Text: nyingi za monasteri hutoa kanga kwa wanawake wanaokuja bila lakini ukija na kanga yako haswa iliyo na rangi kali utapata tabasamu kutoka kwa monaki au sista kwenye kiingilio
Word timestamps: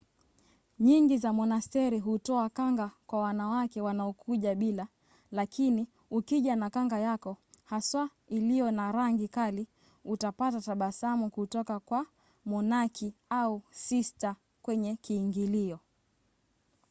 nyingi 0.79 1.17
za 1.17 1.33
monasteri 1.33 1.99
hutoa 1.99 2.49
kanga 2.49 2.91
kwa 3.07 3.19
wanawake 3.19 3.81
wanaokuja 3.81 4.55
bila 4.55 4.87
lakini 5.31 5.87
ukija 6.11 6.55
na 6.55 6.69
kanga 6.69 6.99
yako 6.99 7.37
haswa 7.65 8.09
iliyo 8.27 8.71
na 8.71 8.91
rangi 8.91 9.27
kali 9.27 9.67
utapata 10.05 10.61
tabasamu 10.61 11.29
kutoka 11.29 11.79
kwa 11.79 12.05
monaki 12.45 13.13
au 13.29 13.61
sista 13.71 14.35
kwenye 14.61 14.95
kiingilio 14.95 15.79